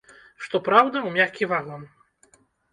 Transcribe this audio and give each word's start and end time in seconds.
Што 0.45 0.61
праўда, 0.69 0.97
у 1.11 1.13
мяккі 1.19 1.51
вагон. 1.55 1.87